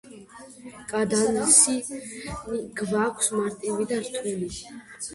[0.91, 1.77] კადანსი
[2.83, 4.55] გვაქვს მარტივი და რთული.